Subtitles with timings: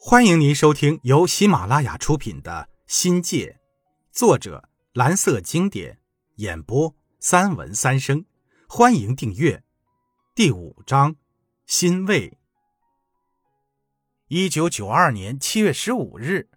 [0.00, 3.58] 欢迎您收听由喜马拉雅出品的《新界》，
[4.16, 5.98] 作者蓝色经典，
[6.36, 8.24] 演播三文三生。
[8.68, 9.64] 欢迎订阅。
[10.36, 11.16] 第五章，
[11.66, 12.38] 欣慰。
[14.28, 16.48] 一九九二年七月十五日，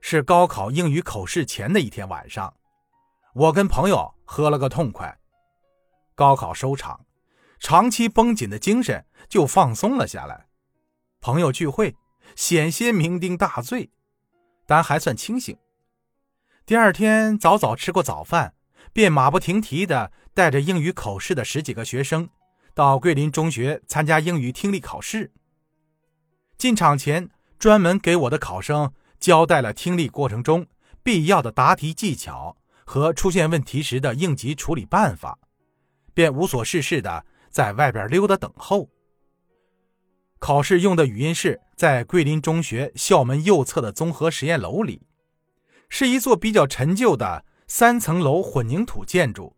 [0.00, 2.52] 是高考英语口试前的一天晚上，
[3.34, 5.16] 我跟朋友喝了个痛快。
[6.16, 7.06] 高考收场，
[7.60, 10.48] 长期绷紧的精神就放松了下来。
[11.20, 11.94] 朋友聚会。
[12.36, 13.90] 险些酩酊大醉，
[14.66, 15.56] 但还算清醒。
[16.66, 18.54] 第二天早早吃过早饭，
[18.92, 22.28] 便马不停蹄地带着英语口试的十几个学生，
[22.74, 25.32] 到桂林中学参加英语听力考试。
[26.56, 30.66] 进场前，专门给我的考生交代了听力过程中
[31.02, 35.38] 必要的答题技巧和出现问题时的应急处理办法，
[36.14, 38.88] 便无所事事地在外边溜达等候。
[40.50, 45.02] 考试用的语音室在桂林中学校门右侧的综合实验楼里，
[45.88, 49.54] 是一座比较陈旧的三层楼混凝土建筑。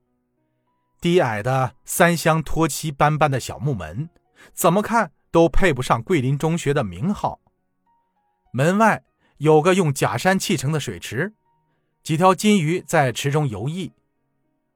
[1.00, 4.10] 低矮的三厢脱漆斑斑的小木门，
[4.52, 7.40] 怎么看都配不上桂林中学的名号。
[8.52, 9.02] 门外
[9.38, 11.32] 有个用假山砌成的水池，
[12.02, 13.92] 几条金鱼在池中游弋。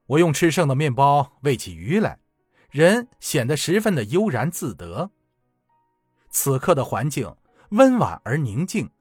[0.07, 2.17] 我用吃剩的面包喂起鱼来，
[2.71, 5.11] 人显得十分的悠然自得。
[6.39, 7.35] 此刻的环境
[7.69, 8.91] 温婉而宁静，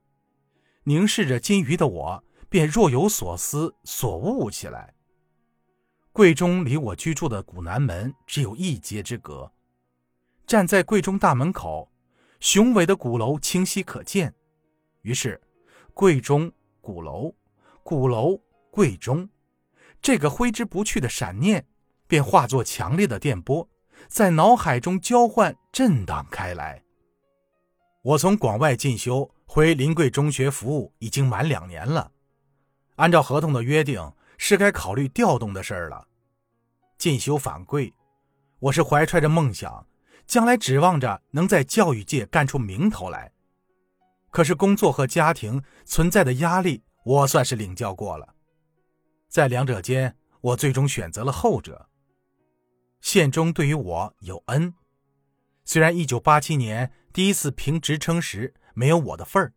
[0.85, 4.95] 凝视着金鱼的我，便若有所思、所悟起来。
[6.13, 9.53] 柜中离我居住的古南门只有一街之隔，
[10.47, 11.93] 站在柜中大门口，
[12.41, 14.35] 雄伟的鼓楼清晰可见。
[15.03, 15.39] 于是，
[15.93, 17.35] 柜中鼓楼，
[17.83, 19.29] 鼓楼柜中，
[20.01, 21.67] 这个挥之不去的闪念，
[22.07, 23.69] 便化作强烈的电波，
[24.09, 26.83] 在脑海中交换震荡开来。
[28.07, 32.13] 我从广外进修回临桂中学服务已经满两年了，
[32.95, 36.07] 按照合同的约定，是该考虑调动的事儿了。
[36.97, 37.93] 进修返桂，
[38.61, 39.85] 我是怀揣着梦想，
[40.25, 43.33] 将来指望着能在教育界干出名头来。
[44.31, 48.37] 可是工作和家庭存在的压力，我算是领教过了。
[49.29, 51.89] 在两者间，我最终选择了后者。
[53.01, 54.73] 县中对于我有恩。
[55.65, 59.55] 虽然一九八七年第一次评职称时没有我的份儿，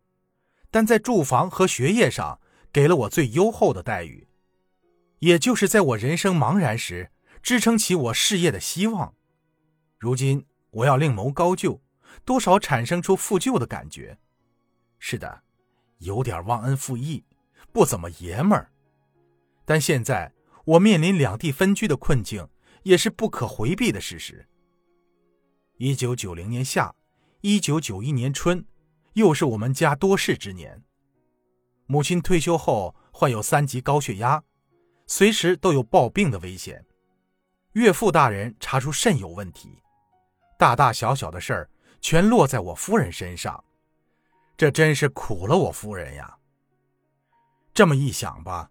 [0.70, 2.40] 但在住房和学业上
[2.72, 4.26] 给了我最优厚的待遇，
[5.18, 7.10] 也就是在我人生茫然时
[7.42, 9.14] 支撑起我事业的希望。
[9.98, 11.82] 如今我要另谋高就，
[12.24, 14.16] 多少产生出负疚的感觉。
[14.98, 15.42] 是的，
[15.98, 17.26] 有点忘恩负义，
[17.74, 18.72] 不怎么爷们儿。
[19.66, 20.32] 但现在
[20.64, 22.48] 我面临两地分居的困境，
[22.84, 24.48] 也是不可回避的事实。
[25.76, 26.94] 一九九零年夏，
[27.42, 28.66] 一九九一年春，
[29.14, 30.82] 又是我们家多事之年。
[31.86, 34.42] 母亲退休后患有三级高血压，
[35.06, 36.84] 随时都有暴病的危险。
[37.72, 39.82] 岳父大人查出肾有问题，
[40.58, 41.70] 大大小小的事儿
[42.02, 43.64] 全落在我夫人身上，
[44.58, 46.36] 这真是苦了我夫人呀。
[47.72, 48.70] 这么一想吧，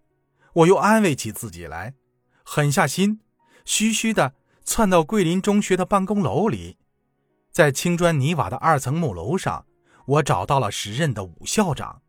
[0.54, 1.96] 我又安慰起自己来，
[2.44, 3.20] 狠下心，
[3.66, 6.78] 虚虚的窜到桂林中学的办公楼里。
[7.52, 9.66] 在青砖泥瓦的二层木楼上，
[10.06, 12.02] 我找到了时任的武校长。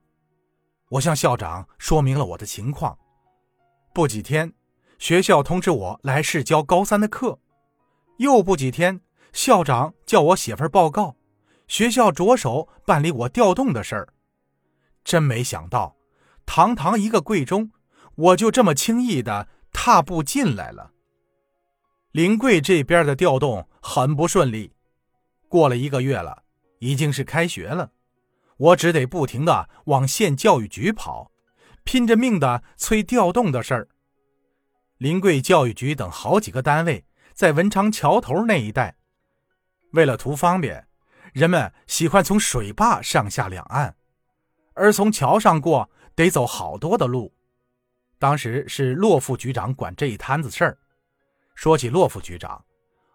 [0.91, 2.99] 我向校长说明了我的情况。
[3.93, 4.53] 不几天，
[4.99, 7.39] 学校通知我来市教高三的课。
[8.19, 9.01] 又不几天，
[9.33, 11.17] 校长叫我写份报告，
[11.67, 14.13] 学校着手办理我调动的事儿。
[15.03, 15.97] 真没想到，
[16.45, 17.71] 堂堂一个贵中，
[18.15, 20.93] 我就这么轻易的踏步进来了。
[22.13, 24.73] 临桂这边的调动很不顺利。
[25.51, 26.45] 过了一个月了，
[26.79, 27.91] 已经是开学了，
[28.57, 31.33] 我只得不停的往县教育局跑，
[31.83, 33.89] 拼着命的催调动的事儿。
[34.99, 38.95] 临桂教育局等好几个单位在文昌桥头那一带，
[39.91, 40.87] 为了图方便，
[41.33, 43.97] 人们喜欢从水坝上下两岸，
[44.75, 47.35] 而从桥上过得走好多的路。
[48.21, 50.79] 当时是骆副局长管这一摊子事儿。
[51.57, 52.65] 说起骆副局长。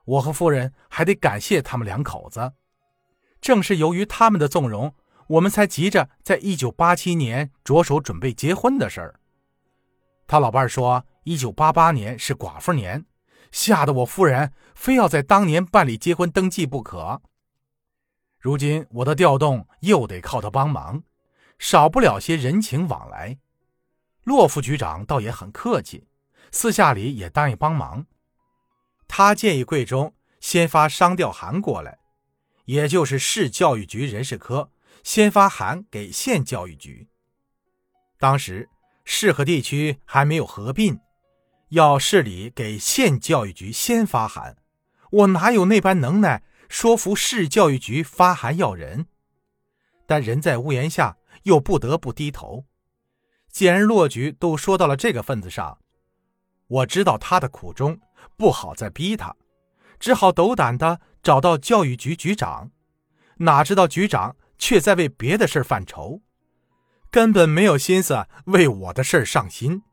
[0.06, 2.54] 我和夫人还得感谢他们两口子，
[3.42, 4.94] 正是由于他们的纵容，
[5.28, 9.20] 我们才急着在一九八七年着手准备结婚的事儿。
[10.28, 13.06] 他老伴儿说，一九八八年是寡妇年，
[13.52, 17.22] 吓得我夫人非要在当年办理结婚登记不可。
[18.40, 21.02] 如今我的调动又得靠他帮忙，
[21.58, 23.40] 少不了些人情往来。
[24.24, 26.08] 骆副局长倒也很客气，
[26.52, 28.06] 私下里也答应帮忙。
[29.18, 32.00] 他建议贵中先发商调函过来，
[32.66, 34.70] 也就是市教育局人事科
[35.06, 37.08] 先发函给县教育局。
[38.20, 38.68] 当时
[39.06, 41.00] 市和地区还没有合并，
[41.70, 44.58] 要市里给县教育局先发函，
[45.10, 49.06] 我哪有那般能耐说服市教育局发函要人？
[50.06, 52.66] 但人在屋檐下，又不得不低头。
[53.50, 55.80] 既然落局都说到了这个份子上，
[56.68, 58.00] 我知道他的苦衷，
[58.38, 59.36] 不好再逼他，
[60.00, 62.72] 只好斗胆的找到教育局局长。
[63.38, 66.22] 哪知道局长却在为别的事犯愁，
[67.12, 69.84] 根本没有心思为我的事上心。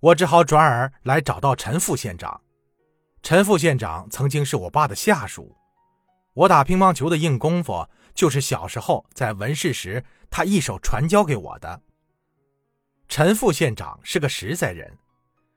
[0.00, 2.42] 我只好转而来找到陈副县长。
[3.22, 5.56] 陈副县长曾经是我爸的下属，
[6.34, 11.80] 我打乒乓球的硬功夫就是小时候在文试时他一手传教给我的。
[13.08, 14.98] 陈副县长是个实在人，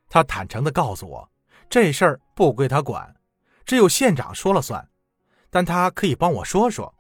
[0.10, 1.32] 他坦诚地告诉我，
[1.70, 3.16] 这事儿不归他管，
[3.64, 4.90] 只有县长说了算。
[5.52, 6.94] 但他可以帮我说说。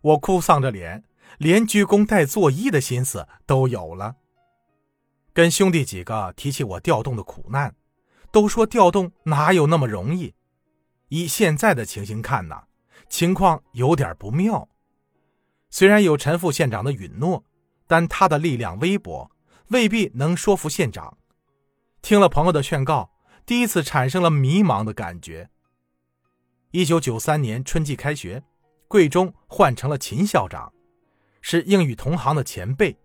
[0.00, 1.04] 我哭丧着脸，
[1.38, 4.16] 连鞠躬带作揖的心思都有了。
[5.32, 7.74] 跟兄弟几个提起我调动的苦难，
[8.32, 10.34] 都说调动哪有那么容易。
[11.08, 12.62] 以现在的情形看呢，
[13.08, 14.68] 情况有点不妙。
[15.68, 17.44] 虽然有陈副县长的允诺，
[17.86, 19.30] 但他的力量微薄。
[19.68, 21.16] 未必能说服县长。
[22.02, 23.12] 听了朋友的劝告，
[23.44, 25.50] 第一次产生了迷茫的感觉。
[26.70, 28.42] 一九九三年春季开学，
[28.88, 30.72] 贵中换成了秦校长，
[31.40, 32.98] 是英语同行的前辈。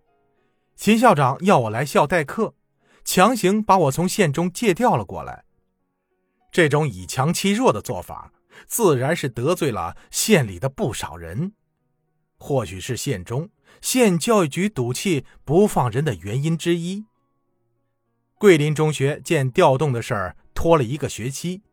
[0.75, 2.55] 秦校长要我来校代课，
[3.03, 5.45] 强行把我从县中借调了过来。
[6.51, 8.31] 这种以强欺弱的做法，
[8.65, 11.53] 自然是得罪了县里的不少人。
[12.37, 13.49] 或许是县中。
[13.81, 17.05] 县教育局赌气不放人的原因之一。
[18.45, 21.63] 桂林中学见调动的事儿拖了一个学期，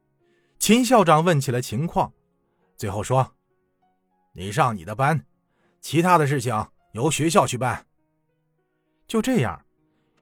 [0.58, 2.10] 秦校长问起了情况，
[2.78, 3.34] 最后说
[4.32, 5.26] ：“你上你的班，
[5.82, 7.84] 其他的事情由学校去办。”
[9.06, 9.66] 就这样，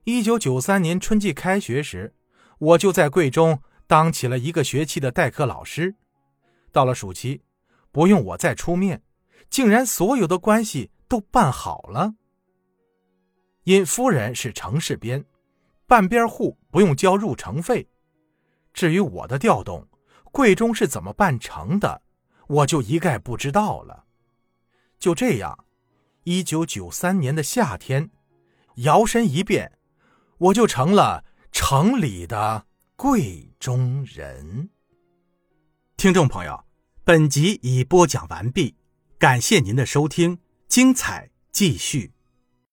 [0.03, 2.13] 一九九三年春季开学时，
[2.59, 5.95] 我就在贵中当起了一个学期的代课老师。
[6.73, 7.43] 到了暑期，
[7.93, 9.05] 不用我再出面，
[9.49, 10.91] 竟然所有的关系。
[11.07, 12.15] 都办好了。
[13.63, 15.25] 因夫人是城市编，
[15.91, 17.89] 半边户不用交入城费。
[18.73, 19.89] 至于我的调动，
[20.31, 22.03] 贵中是怎么办成的，
[22.47, 24.05] 我就一概不知道了。
[25.01, 25.65] 就这样，
[26.23, 28.11] 一九九三年的夏天，
[28.77, 29.81] 摇身一变，
[30.39, 34.71] 我就成了城里的贵中人。
[35.97, 36.63] 听众朋友，
[37.03, 38.77] 本集已播讲完毕，
[39.19, 40.39] 感谢您的收听。
[40.69, 42.13] 精彩继续。